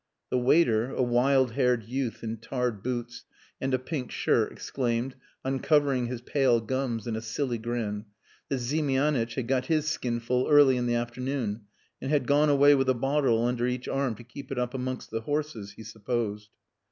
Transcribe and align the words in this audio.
The 0.31 0.39
waiter, 0.39 0.89
a 0.89 1.03
wild 1.03 1.51
haired 1.51 1.83
youth 1.83 2.23
in 2.23 2.37
tarred 2.37 2.81
boots 2.81 3.23
and 3.61 3.71
a 3.71 3.77
pink 3.77 4.09
shirt, 4.09 4.51
exclaimed, 4.51 5.13
uncovering 5.45 6.07
his 6.07 6.21
pale 6.21 6.59
gums 6.59 7.05
in 7.05 7.15
a 7.15 7.21
silly 7.21 7.59
grin, 7.59 8.05
that 8.49 8.57
Ziemianitch 8.57 9.35
had 9.35 9.47
got 9.47 9.67
his 9.67 9.87
skinful 9.87 10.47
early 10.49 10.75
in 10.75 10.87
the 10.87 10.95
afternoon 10.95 11.65
and 12.01 12.09
had 12.09 12.25
gone 12.25 12.49
away 12.49 12.73
with 12.73 12.89
a 12.89 12.95
bottle 12.95 13.45
under 13.45 13.67
each 13.67 13.87
arm 13.87 14.15
to 14.15 14.23
keep 14.23 14.51
it 14.51 14.57
up 14.57 14.73
amongst 14.73 15.11
the 15.11 15.21
horses 15.21 15.73
he 15.73 15.83
supposed. 15.83 16.49